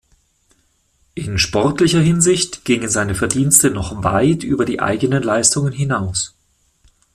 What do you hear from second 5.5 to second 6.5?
hinaus.